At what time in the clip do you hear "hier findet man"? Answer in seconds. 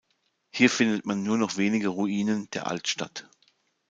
0.49-1.21